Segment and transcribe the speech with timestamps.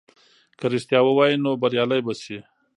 [0.59, 2.37] که رښتیا ووایې نو بریالی به سې.